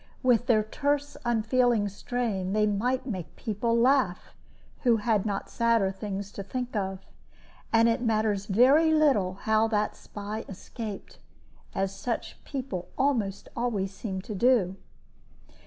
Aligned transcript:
With 0.23 0.47
their 0.47 0.63
terse 0.63 1.15
unfeeling 1.25 1.87
strain, 1.87 2.53
they 2.53 2.65
might 2.65 3.05
make 3.05 3.35
people 3.35 3.77
laugh 3.77 4.33
who 4.79 4.97
had 4.97 5.27
not 5.27 5.47
sadder 5.47 5.91
things 5.91 6.31
to 6.31 6.41
think 6.41 6.75
of. 6.75 7.05
And 7.71 7.87
it 7.87 8.01
matters 8.01 8.47
very 8.47 8.91
little 8.95 9.35
how 9.41 9.67
that 9.67 9.95
spy 9.95 10.43
escaped, 10.49 11.19
as 11.75 11.95
such 11.95 12.43
people 12.45 12.89
almost 12.97 13.47
always 13.55 13.93
seem 13.93 14.21
to 14.23 14.33
do. 14.33 14.75